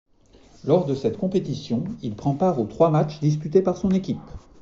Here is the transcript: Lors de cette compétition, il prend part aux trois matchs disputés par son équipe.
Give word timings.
Lors 0.65 0.87
de 0.87 0.95
cette 0.95 1.17
compétition, 1.19 1.83
il 2.01 2.15
prend 2.15 2.33
part 2.33 2.59
aux 2.59 2.65
trois 2.65 2.89
matchs 2.89 3.19
disputés 3.19 3.61
par 3.61 3.77
son 3.77 3.91
équipe. 3.91 4.17